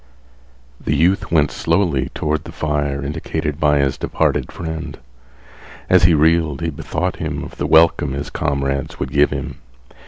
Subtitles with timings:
[0.83, 4.97] The youth went slowly toward the fire indicated by his departed friend.
[5.91, 9.59] As he reeled, he bethought him of the welcome his comrades would give him.